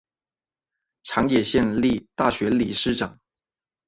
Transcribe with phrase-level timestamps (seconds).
[1.03, 3.19] 长野县立大学理事长。